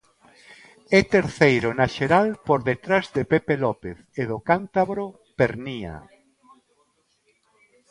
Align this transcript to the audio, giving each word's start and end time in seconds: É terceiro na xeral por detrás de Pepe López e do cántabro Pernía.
É 0.99 1.01
terceiro 1.15 1.69
na 1.79 1.87
xeral 1.95 2.27
por 2.47 2.59
detrás 2.71 3.05
de 3.15 3.21
Pepe 3.31 3.55
López 3.65 3.97
e 4.21 4.23
do 4.31 4.37
cántabro 4.49 5.05
Pernía. 5.39 5.95